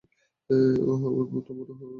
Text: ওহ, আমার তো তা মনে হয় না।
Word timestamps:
ওহ, 0.49 1.01
আমার 1.07 1.25
তো 1.31 1.39
তা 1.47 1.51
মনে 1.53 1.71
হয় 1.71 1.79
না। 1.79 1.87